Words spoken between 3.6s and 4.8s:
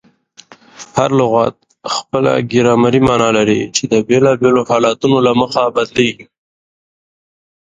چي د بېلابېلو